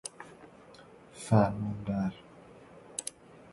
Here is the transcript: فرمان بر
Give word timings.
فرمان 1.13 1.83
بر 1.85 2.13